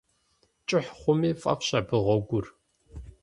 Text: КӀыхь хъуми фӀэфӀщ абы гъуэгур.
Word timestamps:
КӀыхь 0.67 0.91
хъуми 0.99 1.31
фӀэфӀщ 1.41 1.69
абы 1.79 1.97
гъуэгур. 2.03 2.45